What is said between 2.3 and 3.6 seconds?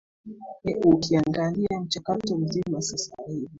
mzima sasa hivi